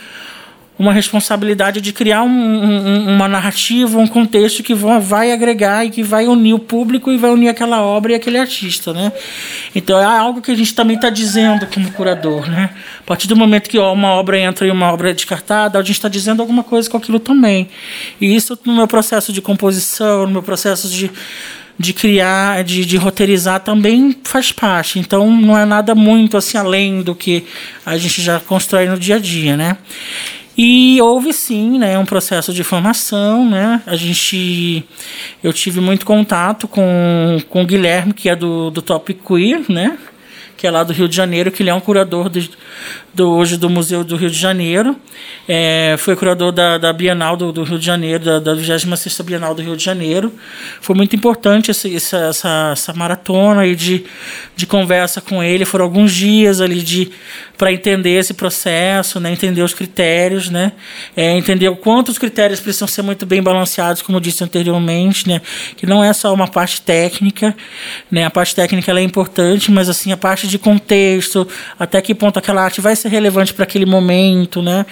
[0.77, 6.03] uma responsabilidade de criar um, um, uma narrativa, um contexto que vai agregar e que
[6.03, 9.11] vai unir o público e vai unir aquela obra e aquele artista, né?
[9.73, 12.69] Então é algo que a gente também está dizendo como curador, né?
[12.99, 15.95] A partir do momento que uma obra entra e uma obra é descartada, a gente
[15.95, 17.69] está dizendo alguma coisa com aquilo também.
[18.21, 21.11] E isso no meu processo de composição, no meu processo de
[21.79, 24.97] de criar, de, de roteirizar também faz parte.
[24.97, 27.45] Então não é nada muito assim além do que
[27.85, 29.77] a gente já constrói no dia a dia, né?
[30.57, 33.81] E houve sim, né, um processo de formação, né?
[33.85, 34.83] A gente
[35.43, 39.97] eu tive muito contato com, com o Guilherme, que é do, do Top Queer, né?
[40.57, 42.39] que é lá do Rio de Janeiro, que ele é um curador do,
[43.17, 44.95] do hoje do Museu do Rio de Janeiro.
[45.47, 49.55] É, foi curador da, da Bienal do, do, Rio de Janeiro, da, da 26 Bienal
[49.55, 50.31] do Rio de Janeiro.
[50.79, 54.05] Foi muito importante essa, essa, essa maratona aí de,
[54.55, 55.65] de conversa com ele.
[55.65, 57.11] Foram alguns dias ali de
[57.57, 60.73] para entender esse processo, né, entender os critérios, né,
[61.15, 65.27] é, entender o quanto os critérios precisam ser muito bem balanceados, como eu disse anteriormente,
[65.27, 65.41] né,
[65.75, 67.55] que não é só uma parte técnica,
[68.11, 71.47] né, a parte técnica é importante, mas assim a parte de contexto,
[71.79, 74.85] até que ponto aquela arte vai ser relevante para aquele momento, né,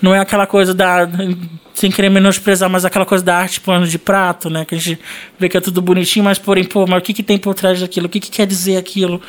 [0.00, 1.08] não é aquela coisa da
[1.74, 4.64] sem querer menosprezar, mas aquela coisa da arte plano de prato, né?
[4.64, 4.96] Que a gente
[5.36, 7.80] vê que é tudo bonitinho, mas porém, pô, mas o que, que tem por trás
[7.80, 8.06] daquilo?
[8.06, 9.20] O que, que quer dizer aquilo?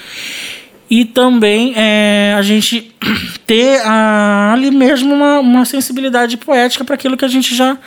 [0.90, 2.92] e também é, a gente
[3.46, 7.78] ter a, ali mesmo uma, uma sensibilidade poética para aquilo que a gente já,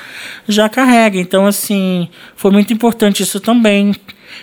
[0.49, 1.19] já carrega.
[1.19, 3.95] Então, assim, foi muito importante isso também.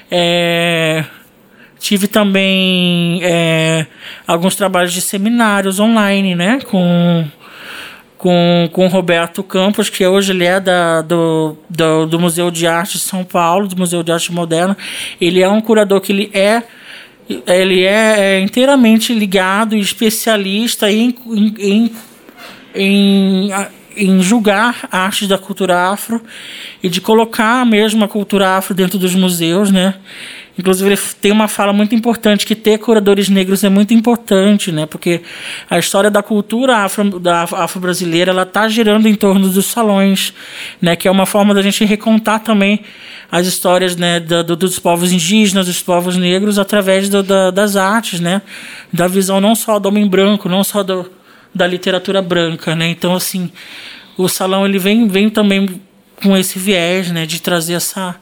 [0.09, 1.03] É,
[1.85, 3.85] tive também é,
[4.25, 7.25] alguns trabalhos de seminários online, né, com
[8.17, 12.93] com, com Roberto Campos, que hoje ele é da, do, do, do Museu de Arte
[12.93, 14.75] de São Paulo, do Museu de Arte Moderna.
[15.21, 16.63] Ele é um curador que ele é
[17.45, 21.15] ele é, é inteiramente ligado e especialista em,
[21.59, 21.91] em,
[22.73, 23.51] em,
[23.95, 26.19] em, julgar artes da cultura afro
[26.81, 29.95] e de colocar mesmo a cultura afro dentro dos museus, né?
[30.57, 34.85] Inclusive, ele tem uma fala muito importante que ter curadores negros é muito importante, né?
[34.85, 35.21] Porque
[35.69, 40.33] a história da cultura afro, da afro-brasileira ela está girando em torno dos salões,
[40.81, 40.95] né?
[40.95, 42.81] Que é uma forma da gente recontar também
[43.29, 47.75] as histórias né, do, do, dos povos indígenas, dos povos negros, através do, da, das
[47.75, 48.41] artes, né?
[48.93, 51.11] Da visão não só do homem branco, não só do,
[51.53, 52.87] da literatura branca, né?
[52.87, 53.51] Então, assim,
[54.17, 55.81] o salão ele vem, vem também
[56.23, 57.25] com esse viés, né?
[57.25, 58.15] De trazer essa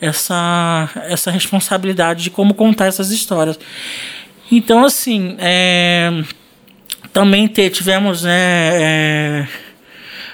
[0.00, 3.58] essa, essa responsabilidade de como contar essas histórias.
[4.50, 6.22] Então, assim, é,
[7.12, 9.48] também ter, tivemos né, é,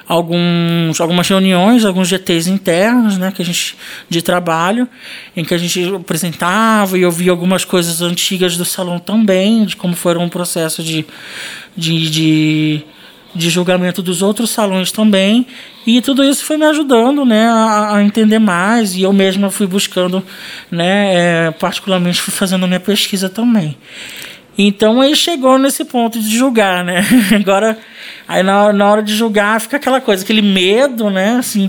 [0.06, 3.76] alguns, algumas reuniões, alguns GTs internos né, que a gente,
[4.08, 4.86] de trabalho,
[5.34, 9.94] em que a gente apresentava e ouvia algumas coisas antigas do salão também, de como
[9.94, 11.06] foram um processo de,
[11.76, 12.84] de, de
[13.34, 15.46] de julgamento dos outros salões também.
[15.86, 18.94] E tudo isso foi me ajudando né a, a entender mais.
[18.94, 20.22] E eu mesma fui buscando
[20.70, 21.14] né
[21.46, 23.76] é, particularmente fui fazendo minha pesquisa também
[24.56, 27.78] então aí chegou nesse ponto de julgar né agora
[28.32, 31.36] Aí na, na hora de julgar fica aquela coisa, aquele medo, né?
[31.38, 31.68] Assim,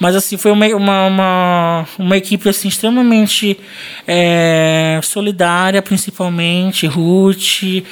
[0.00, 3.58] mas assim, foi uma, uma, uma, uma equipe assim, extremamente
[4.06, 6.86] é, solidária, principalmente.
[6.86, 7.84] Ruth,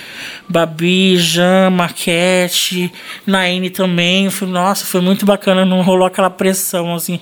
[0.49, 2.93] Babi, Jean, Marquete,
[3.27, 4.31] Naine também.
[4.31, 7.21] Foi, nossa, foi muito bacana, não rolou aquela pressão, assim.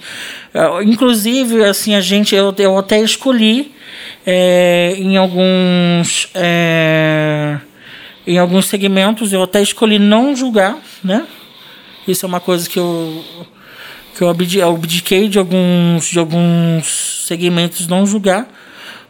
[0.85, 3.75] Inclusive, assim, a gente, eu, eu até escolhi
[4.27, 6.29] é, em alguns.
[6.35, 7.59] É,
[8.27, 11.27] em alguns segmentos eu até escolhi não julgar, né?
[12.09, 13.25] Isso é uma coisa que eu
[14.17, 18.49] que eu abdiquei de alguns de alguns segmentos não julgar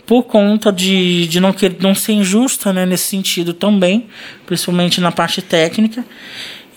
[0.07, 4.07] por conta de, de não querer não ser injusta, né, nesse sentido também,
[4.47, 6.05] principalmente na parte técnica.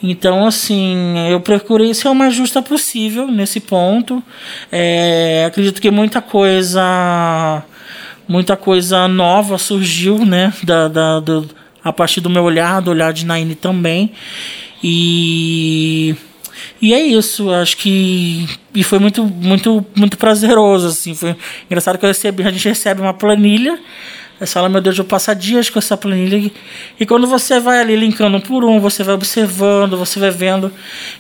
[0.02, 4.24] Então, assim, eu procurei ser o mais justa possível nesse ponto.
[4.72, 7.64] É, acredito que muita coisa
[8.28, 11.44] muita coisa nova surgiu, né, da, da
[11.84, 14.12] a partir do meu olhar, do olhar de Naine também.
[14.84, 16.16] E
[16.82, 21.36] e é isso, acho que e foi muito muito muito prazeroso assim, foi
[21.66, 23.80] engraçado que eu recebi, a gente recebe uma planilha
[24.39, 26.52] você fala, meu Deus, eu passo dias com essa planilha.
[27.00, 30.71] E quando você vai ali linkando um por um, você vai observando, você vai vendo.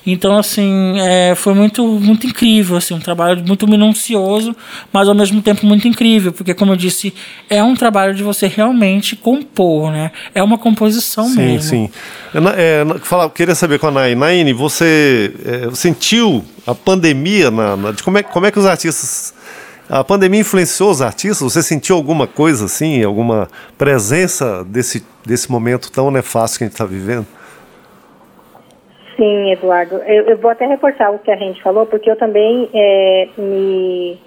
[0.05, 4.55] Então, assim, é, foi muito, muito incrível, assim, um trabalho muito minucioso,
[4.93, 7.13] mas ao mesmo tempo muito incrível, porque, como eu disse,
[7.49, 10.11] é um trabalho de você realmente compor, né?
[10.35, 11.61] É uma composição sim, mesmo.
[11.61, 12.39] Sim, sim.
[12.55, 14.15] É, fala, queria saber com a Naine.
[14.15, 18.65] Naine, você é, sentiu a pandemia na, na, de como é, como é que os
[18.65, 19.33] artistas
[19.89, 21.41] a pandemia influenciou os artistas?
[21.41, 23.47] Você sentiu alguma coisa assim, alguma
[23.77, 27.25] presença desse, desse momento tão nefasto que a gente está vivendo?
[29.15, 29.95] Sim, Eduardo.
[30.05, 34.19] Eu, eu, vou até reforçar o que a gente falou, porque eu também é, me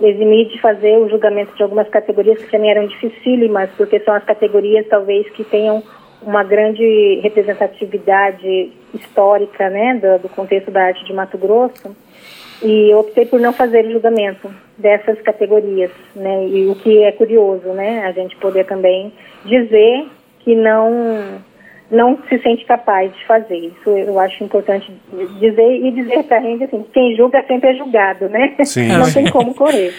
[0.00, 4.24] eximi de fazer o julgamento de algumas categorias que também eram dificílimas, porque são as
[4.24, 5.82] categorias talvez que tenham
[6.20, 11.94] uma grande representatividade histórica, né, do, do contexto da arte de Mato Grosso
[12.62, 16.46] e optei por não fazer julgamento dessas categorias, né?
[16.48, 18.04] E o que é curioso, né?
[18.04, 19.12] A gente poder também
[19.44, 20.06] dizer
[20.40, 21.42] que não
[21.90, 23.56] não se sente capaz de fazer.
[23.56, 24.90] Isso eu acho importante
[25.38, 28.54] dizer e dizer para a gente assim, quem julga sempre é julgado, né?
[28.64, 29.92] Sim, não tem como correr.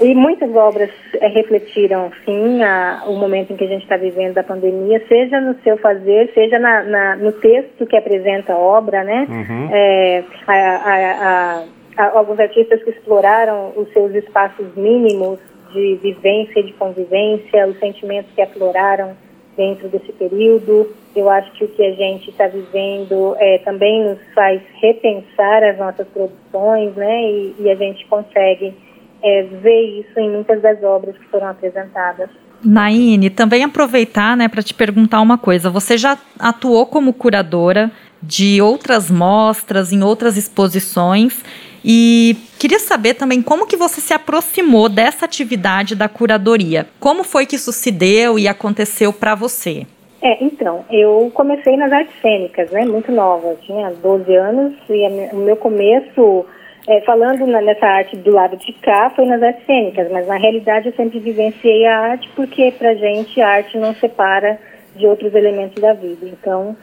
[0.00, 4.34] e muitas obras é, refletiram, sim, a, o momento em que a gente está vivendo
[4.34, 9.04] da pandemia, seja no seu fazer, seja na, na, no texto que apresenta a obra,
[9.04, 9.26] né?
[9.28, 9.68] Uhum.
[9.72, 11.62] É, a, a,
[11.96, 15.38] alguns artistas que exploraram os seus espaços mínimos
[15.72, 19.16] de vivência de convivência, os sentimentos que afloraram
[19.56, 20.94] dentro desse período.
[21.14, 25.78] Eu acho que o que a gente está vivendo é, também nos faz repensar as
[25.78, 27.30] nossas produções, né?
[27.30, 28.74] E, e a gente consegue
[29.22, 32.28] é, ver isso em muitas das obras que foram apresentadas.
[32.64, 35.68] Naine, também aproveitar né, para te perguntar uma coisa.
[35.70, 37.90] Você já atuou como curadora
[38.22, 41.44] de outras mostras, em outras exposições,
[41.84, 46.86] e queria saber também como que você se aproximou dessa atividade da curadoria.
[46.98, 49.86] Como foi que isso se deu e aconteceu para você?
[50.22, 55.36] É, então, eu comecei nas artes cênicas, né, muito nova, tinha 12 anos e o
[55.36, 56.46] meu começo
[56.88, 60.36] é, falando na, nessa arte do lado de cá, foi nas artes cênicas, mas na
[60.36, 64.58] realidade eu sempre vivenciei a arte porque pra gente a arte não separa
[64.96, 66.26] de outros elementos da vida.
[66.26, 66.74] Então,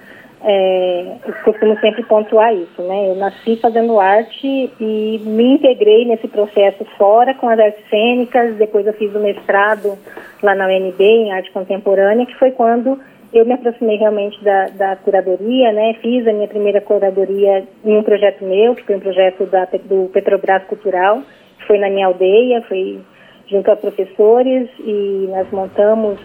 [0.44, 3.12] é, eu costumo sempre pontuar isso, né?
[3.12, 8.88] Eu nasci fazendo arte e me integrei nesse processo fora com as artes cênicas, depois
[8.88, 9.98] eu fiz o mestrado
[10.42, 13.00] lá na UNB em arte contemporânea, que foi quando
[13.32, 15.94] eu me aproximei realmente da, da, curadoria, né?
[16.02, 20.10] Fiz a minha primeira curadoria em um projeto meu, que foi um projeto da, do
[20.12, 21.22] Petrobras Cultural,
[21.60, 23.00] que foi na minha aldeia, foi
[23.48, 26.20] junto a professores e nós montamos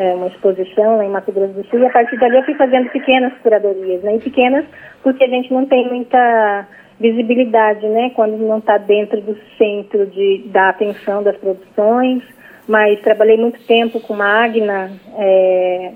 [0.00, 2.54] é, uma exposição lá em Mato Grosso do Sul e a partir dali eu fui
[2.54, 4.16] fazendo pequenas curadorias, né?
[4.16, 4.64] E pequenas
[5.02, 6.66] porque a gente não tem muita
[6.98, 8.10] visibilidade, né?
[8.16, 12.22] Quando não está dentro do centro de, da atenção das produções,
[12.66, 15.92] mas trabalhei muito tempo com Magna, é,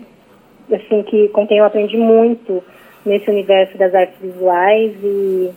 [0.70, 2.62] assim que com quem eu aprendi muito
[3.06, 5.50] nesse universo das artes visuais e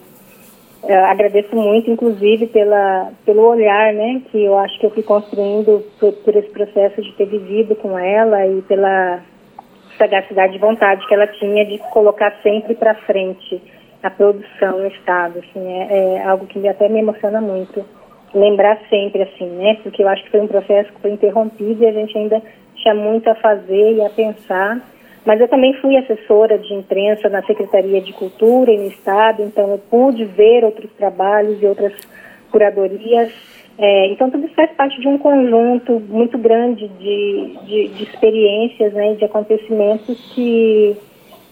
[0.87, 5.83] uh, agradeço muito, inclusive, pela, pelo olhar, né, que eu acho que eu fui construindo
[5.99, 9.21] por, por esse processo de ter vivido com ela e pela
[9.97, 13.61] sagacidade de vontade que ela tinha de colocar sempre para frente
[14.03, 17.83] a produção no estado, assim, é, é, algo que até me emociona muito
[18.33, 21.87] lembrar sempre, assim, né, porque eu acho que foi um processo que foi interrompido e
[21.87, 22.41] a gente ainda
[22.75, 24.81] tinha muito a fazer e a pensar
[25.27, 29.71] mas eu também fui assessora de imprensa na Secretaria de Cultura e no Estado, então
[29.71, 31.91] eu pude ver outros trabalhos e outras
[32.49, 33.29] curadorias.
[33.77, 38.93] É, então tudo isso faz parte de um conjunto muito grande de, de, de experiências,
[38.93, 40.95] né, de acontecimentos que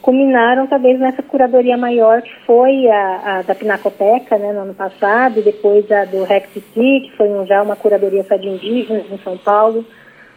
[0.01, 5.39] culminaram talvez nessa curadoria maior que foi a, a da Pinacoteca, né, no ano passado,
[5.39, 9.17] e depois a do Rex que foi um, já uma curadoria só de indígenas em
[9.17, 9.83] São Paulo,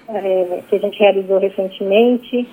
[0.09, 2.45] é, que a gente realizou recentemente.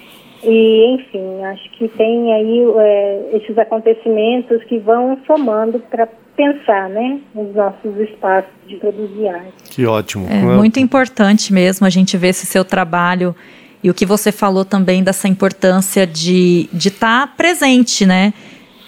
[0.44, 7.20] E, enfim, acho que tem aí é, esses acontecimentos que vão somando para pensar, né,
[7.34, 9.54] nos nossos espaços de produzir arte.
[9.72, 10.28] Que ótimo.
[10.30, 13.36] É muito importante mesmo a gente ver esse seu trabalho
[13.82, 18.34] e o que você falou também dessa importância de estar de tá presente, né?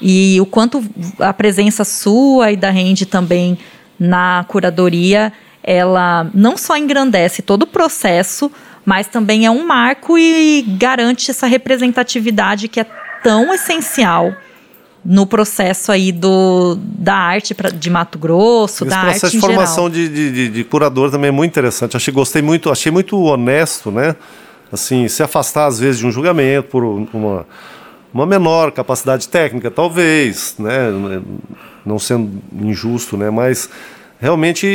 [0.01, 0.83] E o quanto
[1.19, 3.57] a presença sua e da Rende também
[3.99, 5.31] na curadoria,
[5.63, 8.51] ela não só engrandece todo o processo,
[8.87, 12.85] mas também é um marco e garante essa representatividade que é
[13.21, 14.33] tão essencial
[15.03, 19.39] no processo aí do, da arte pra, de Mato Grosso, Esse da arte processo de
[19.41, 21.97] formação de, de, de, curador também é muito interessante.
[21.97, 24.15] Achei, gostei muito, achei muito honesto, né?
[24.71, 27.45] Assim, se afastar às vezes de um julgamento por uma,
[28.13, 30.93] uma menor capacidade técnica, talvez, né?
[31.85, 33.29] Não sendo injusto, né?
[33.29, 33.69] Mas
[34.17, 34.65] realmente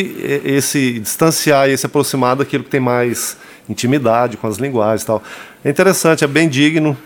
[0.45, 5.23] esse distanciar e se aproximar daquilo que tem mais intimidade com as linguagens e tal.
[5.65, 6.97] É interessante, é bem digno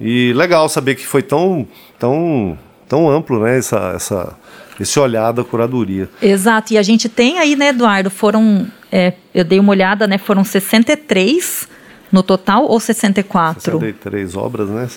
[0.00, 4.32] e legal saber que foi tão, tão, tão amplo, né, essa, essa,
[4.80, 6.08] esse olhar da curadoria.
[6.22, 10.16] Exato, e a gente tem aí, né, Eduardo, foram, é, eu dei uma olhada, né,
[10.16, 11.68] foram 63
[12.10, 13.60] no total ou 64?
[13.60, 14.88] 63 obras, né?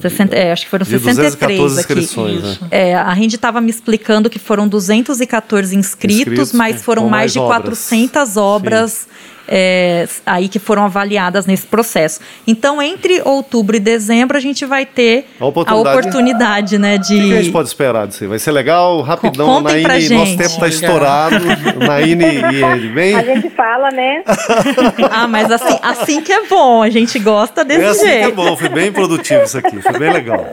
[0.00, 1.94] 60, é, acho que foram 63 aqui.
[1.94, 2.58] Né?
[2.70, 7.32] É, a Rinde estava me explicando que foram 214 inscritos, inscritos mas foram mais, mais,
[7.32, 7.88] de obras.
[7.88, 8.92] 400 obras.
[8.92, 12.20] Sim é, aí que foram avaliadas nesse processo.
[12.46, 17.16] Então, entre outubro e dezembro, a gente vai ter a oportunidade, a oportunidade né, de...
[17.16, 18.28] O que a gente pode esperar disso aí?
[18.28, 19.00] Vai ser legal?
[19.00, 21.36] Rapidão, Contem Naine, nosso tempo está estourado.
[21.86, 23.14] Naine e ele, vem?
[23.14, 24.22] A gente fala, né?
[25.10, 28.26] ah, mas assim, assim que é bom, a gente gosta desse é assim jeito.
[28.26, 30.46] que é bom, foi bem produtivo isso aqui, foi bem legal.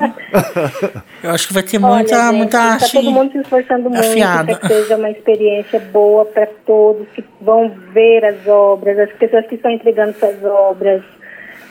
[1.21, 3.89] Eu acho que vai ter muita, Olha, muita gente, arte Tá todo mundo se esforçando
[3.89, 8.99] muito para que seja uma experiência boa para todos que vão ver as obras obras,
[8.99, 11.03] as pessoas que estão entregando suas obras.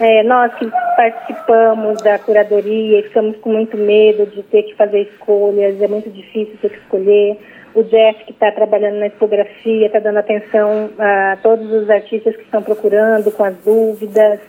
[0.01, 5.03] É, nós que participamos da curadoria e ficamos com muito medo de ter que fazer
[5.03, 7.39] escolhas, é muito difícil ter que escolher.
[7.75, 12.43] O Jeff, que está trabalhando na tipografia, está dando atenção a todos os artistas que
[12.43, 14.41] estão procurando, com as dúvidas.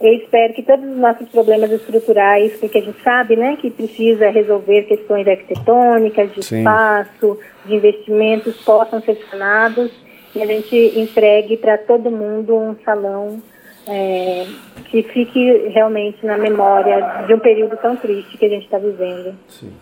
[0.00, 4.30] Eu espero que todos os nossos problemas estruturais, porque a gente sabe né, que precisa
[4.30, 6.58] resolver questões arquitetônicas, de Sim.
[6.58, 9.92] espaço, de investimentos, possam ser sanados
[10.34, 13.42] e a gente entregue para todo mundo um salão
[13.86, 14.46] é,
[14.90, 19.34] que fique realmente na memória de um período tão triste que a gente está vivendo.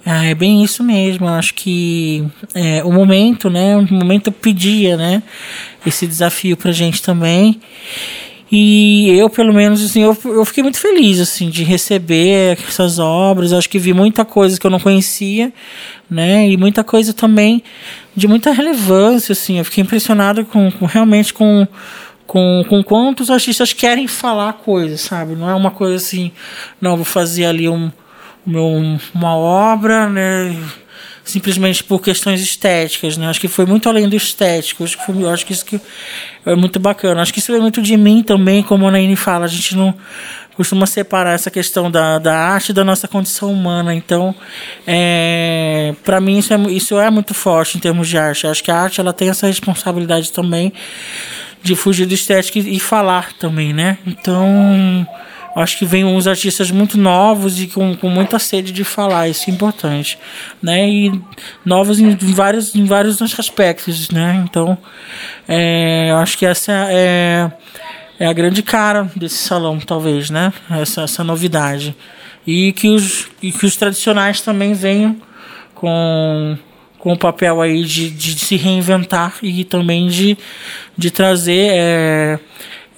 [0.05, 1.27] Ah, é bem isso mesmo.
[1.27, 2.25] Eu acho que
[2.55, 3.77] é, o momento, né?
[3.77, 5.23] O momento pedia, né?
[5.87, 7.61] Esse desafio para a gente também.
[8.51, 13.53] E eu, pelo menos, assim, eu, eu fiquei muito feliz, assim, de receber essas obras.
[13.53, 15.53] Acho que vi muita coisa que eu não conhecia,
[16.11, 16.49] né?
[16.49, 17.63] E muita coisa também
[18.17, 19.59] de muita relevância, assim.
[19.59, 21.67] Eu fiquei impressionado com, com realmente com
[22.29, 25.35] com, com quantos artistas querem falar coisas, sabe?
[25.35, 26.31] Não é uma coisa assim,
[26.79, 27.91] não, vou fazer ali um,
[28.47, 30.55] um, uma obra, né?
[31.29, 33.29] Simplesmente por questões estéticas, né?
[33.29, 34.83] Acho que foi muito além do estético.
[34.83, 35.79] Acho que, foi, acho que isso que
[36.47, 37.21] é muito bacana.
[37.21, 39.45] Acho que isso é muito de mim também, como a Naine fala.
[39.45, 39.95] A gente não
[40.57, 43.95] costuma separar essa questão da, da arte da nossa condição humana.
[43.95, 44.35] Então,
[44.87, 48.47] é, para mim, isso é, isso é muito forte em termos de arte.
[48.47, 50.73] Acho que a arte ela tem essa responsabilidade também
[51.63, 53.99] de fugir do estético e, e falar também, né?
[54.07, 55.07] Então,
[55.61, 59.51] acho que vem uns artistas muito novos e com, com muita sede de falar, isso
[59.51, 60.19] é importante,
[60.63, 60.89] né?
[60.89, 61.21] E
[61.65, 64.43] novos em, vários, em vários aspectos, né?
[64.45, 64.77] Então,
[65.47, 67.51] é, acho que essa é,
[68.19, 70.53] é a grande cara desse salão, talvez, né?
[70.71, 71.97] Essa, essa novidade.
[72.47, 75.17] E que, os, e que os tradicionais também venham
[75.75, 76.57] com
[76.99, 80.37] com o papel aí de, de se reinventar e também de,
[80.97, 82.39] de trazer é,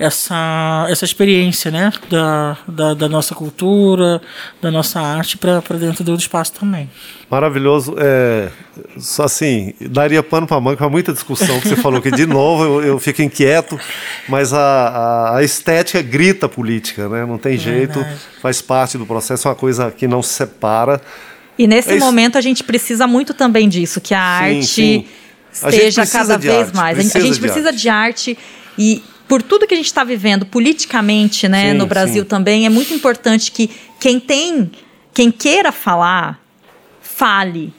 [0.00, 1.92] essa, essa experiência né?
[2.08, 4.18] da, da, da, nossa cultura,
[4.60, 6.88] da nossa arte para dentro do espaço também.
[7.30, 7.94] Maravilhoso.
[7.98, 8.48] É,
[8.96, 12.64] só assim, daria pano para manga para muita discussão que você falou que de novo
[12.64, 13.78] eu, eu fico inquieto,
[14.26, 17.26] mas a, a, a, estética grita política, né?
[17.26, 18.20] não tem jeito, verdade.
[18.40, 20.98] faz parte do processo, é uma coisa que não se separa.
[21.58, 25.06] E nesse é momento a gente precisa muito também disso, que a sim, arte sim.
[25.52, 26.98] esteja a cada vez arte, mais.
[26.98, 27.78] A gente de precisa arte.
[27.78, 28.38] de arte
[28.78, 32.68] e por tudo que a gente está vivendo politicamente, né, sim, no Brasil também, é
[32.68, 33.70] muito importante que
[34.00, 34.68] quem tem,
[35.14, 36.40] quem queira falar,
[37.00, 37.72] fale.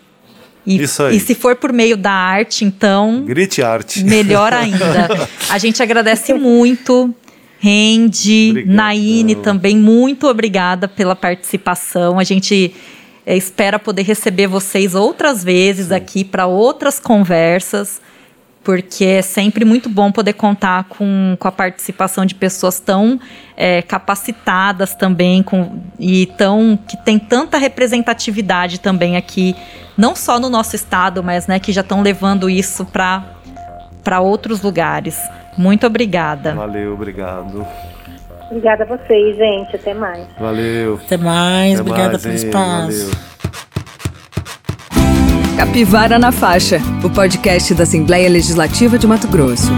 [0.66, 1.18] E, Isso aí.
[1.18, 3.26] e se for por meio da arte, então.
[3.26, 4.02] Grite arte.
[4.02, 5.10] Melhor ainda.
[5.50, 7.14] a gente agradece muito.
[7.60, 12.18] Rende, Naine também, muito obrigada pela participação.
[12.18, 12.74] A gente
[13.26, 15.96] é, espera poder receber vocês outras vezes Sim.
[15.96, 18.00] aqui para outras conversas,
[18.64, 23.20] porque é sempre muito bom poder contar com, com a participação de pessoas tão
[23.58, 29.56] é, capacitadas também com, e tão, que tem tanta representatividade também aqui,
[29.98, 35.20] não só no nosso estado, mas né, que já estão levando isso para outros lugares.
[35.58, 36.54] Muito obrigada.
[36.54, 37.66] Valeu, obrigado.
[38.50, 39.76] Obrigada a vocês, gente.
[39.76, 40.28] Até mais.
[40.38, 41.00] Valeu.
[41.06, 41.80] Até mais.
[41.80, 43.10] Até obrigada mais, pelo espaço.
[43.10, 43.31] Valeu.
[45.58, 49.70] Capivara na Faixa, o podcast da Assembleia Legislativa de Mato Grosso.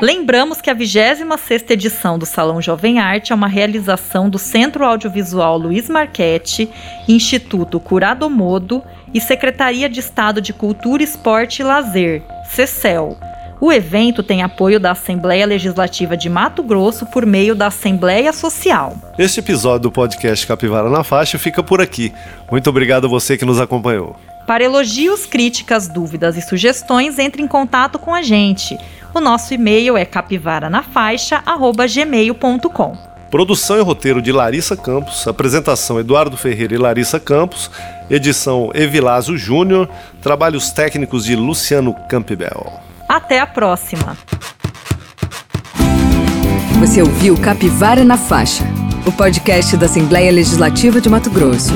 [0.00, 5.58] Lembramos que a 26ª edição do Salão Jovem Arte é uma realização do Centro Audiovisual
[5.58, 6.68] Luiz Marchetti,
[7.08, 8.82] Instituto Curado Modo
[9.12, 13.16] e Secretaria de Estado de Cultura, Esporte e Lazer, CECEL.
[13.60, 18.96] O evento tem apoio da Assembleia Legislativa de Mato Grosso por meio da Assembleia Social.
[19.18, 22.12] Este episódio do podcast Capivara na Faixa fica por aqui.
[22.52, 24.14] Muito obrigado a você que nos acompanhou.
[24.46, 28.78] Para elogios, críticas, dúvidas e sugestões, entre em contato com a gente.
[29.12, 32.96] O nosso e-mail é capivaranafaixa@gmail.com.
[33.28, 37.72] Produção e roteiro de Larissa Campos, apresentação Eduardo Ferreira e Larissa Campos,
[38.08, 39.88] edição Evilásio Júnior,
[40.22, 42.86] trabalhos técnicos de Luciano Campbell.
[43.08, 44.16] Até a próxima.
[46.78, 48.64] Você ouviu Capivara na Faixa,
[49.06, 51.72] o podcast da Assembleia Legislativa de Mato Grosso.